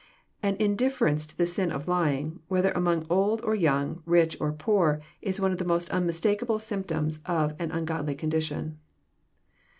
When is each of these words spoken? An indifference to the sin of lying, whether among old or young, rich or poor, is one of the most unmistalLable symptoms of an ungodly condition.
An 0.41 0.55
indifference 0.55 1.27
to 1.27 1.37
the 1.37 1.45
sin 1.45 1.71
of 1.71 1.87
lying, 1.87 2.39
whether 2.47 2.71
among 2.71 3.05
old 3.07 3.39
or 3.43 3.53
young, 3.53 4.01
rich 4.07 4.35
or 4.41 4.51
poor, 4.51 4.99
is 5.21 5.39
one 5.39 5.51
of 5.51 5.59
the 5.59 5.63
most 5.63 5.89
unmistalLable 5.91 6.57
symptoms 6.59 7.19
of 7.27 7.53
an 7.59 7.69
ungodly 7.69 8.15
condition. 8.15 8.79